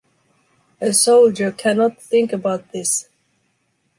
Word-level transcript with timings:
A 0.81 0.93
soldier 0.93 1.51
cannot 1.51 2.01
think 2.01 2.33
about 2.33 2.71
this. 2.71 3.07